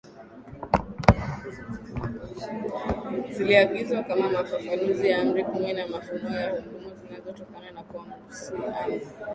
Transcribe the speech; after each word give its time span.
ziliagizwa 3.33 4.03
kama 4.03 4.29
mafafanuzi 4.29 5.09
ya 5.09 5.21
Amri 5.21 5.43
kumi 5.43 5.73
na 5.73 5.87
Mafunuo 5.87 6.31
ya 6.33 6.49
Hukumu 6.55 6.93
zinazotokana 7.07 7.71
na 7.71 7.83
Kuasi 7.83 8.53
Amri 8.55 9.01